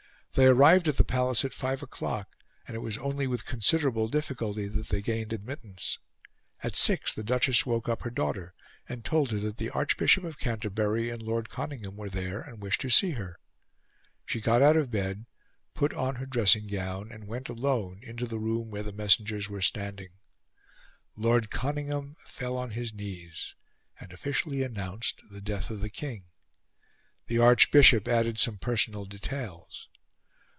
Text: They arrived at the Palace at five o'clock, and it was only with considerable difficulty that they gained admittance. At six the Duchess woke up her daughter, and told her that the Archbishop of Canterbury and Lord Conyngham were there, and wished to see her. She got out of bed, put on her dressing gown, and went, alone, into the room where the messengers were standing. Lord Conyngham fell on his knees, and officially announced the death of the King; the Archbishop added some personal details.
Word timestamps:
They 0.33 0.45
arrived 0.47 0.87
at 0.87 0.95
the 0.95 1.03
Palace 1.03 1.43
at 1.43 1.53
five 1.53 1.83
o'clock, 1.83 2.37
and 2.65 2.73
it 2.73 2.79
was 2.79 2.97
only 2.97 3.27
with 3.27 3.45
considerable 3.45 4.07
difficulty 4.07 4.65
that 4.69 4.87
they 4.87 5.01
gained 5.01 5.33
admittance. 5.33 5.99
At 6.63 6.73
six 6.77 7.13
the 7.13 7.21
Duchess 7.21 7.65
woke 7.65 7.89
up 7.89 8.03
her 8.03 8.09
daughter, 8.09 8.53
and 8.87 9.03
told 9.03 9.31
her 9.31 9.39
that 9.41 9.57
the 9.57 9.69
Archbishop 9.71 10.23
of 10.23 10.39
Canterbury 10.39 11.09
and 11.09 11.21
Lord 11.21 11.49
Conyngham 11.49 11.97
were 11.97 12.09
there, 12.09 12.39
and 12.39 12.61
wished 12.61 12.79
to 12.79 12.89
see 12.89 13.11
her. 13.11 13.41
She 14.25 14.39
got 14.39 14.61
out 14.61 14.77
of 14.77 14.89
bed, 14.89 15.25
put 15.73 15.93
on 15.93 16.15
her 16.15 16.25
dressing 16.25 16.67
gown, 16.67 17.11
and 17.11 17.27
went, 17.27 17.49
alone, 17.49 17.99
into 18.01 18.25
the 18.25 18.39
room 18.39 18.69
where 18.69 18.83
the 18.83 18.93
messengers 18.93 19.49
were 19.49 19.59
standing. 19.61 20.13
Lord 21.17 21.49
Conyngham 21.51 22.15
fell 22.25 22.55
on 22.55 22.69
his 22.69 22.93
knees, 22.93 23.53
and 23.99 24.13
officially 24.13 24.63
announced 24.63 25.23
the 25.29 25.41
death 25.41 25.69
of 25.69 25.81
the 25.81 25.89
King; 25.89 26.23
the 27.27 27.39
Archbishop 27.39 28.07
added 28.07 28.39
some 28.39 28.57
personal 28.57 29.03
details. 29.03 29.89